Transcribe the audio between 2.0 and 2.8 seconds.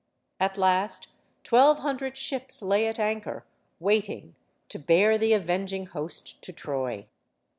ships